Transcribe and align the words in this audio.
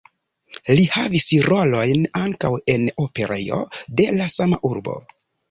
Li 0.77 0.85
havis 0.95 1.25
rolojn 1.47 2.07
ankaŭ 2.21 2.51
en 2.77 2.89
operejo 3.05 3.61
de 4.01 4.09
la 4.19 4.31
sama 4.39 4.63
urbo. 4.73 4.99